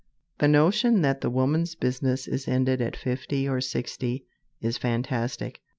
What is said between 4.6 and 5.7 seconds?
fantastic.